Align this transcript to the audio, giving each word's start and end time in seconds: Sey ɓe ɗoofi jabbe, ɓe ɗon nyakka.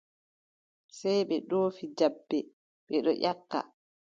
Sey 0.97 1.19
ɓe 1.27 1.35
ɗoofi 1.49 1.85
jabbe, 1.97 2.37
ɓe 2.87 2.95
ɗon 3.03 3.17
nyakka. 3.21 3.59